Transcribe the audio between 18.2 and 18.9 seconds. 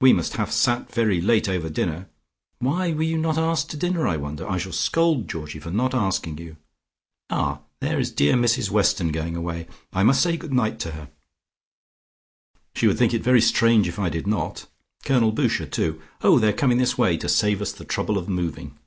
moving."